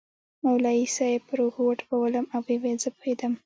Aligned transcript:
مولوي 0.43 0.85
صاحب 0.95 1.21
پر 1.27 1.39
اوږه 1.43 1.61
وټپولوم 1.67 2.25
ويې 2.33 2.55
ويل 2.61 2.77
زه 2.83 2.89
پوهېدم. 2.97 3.33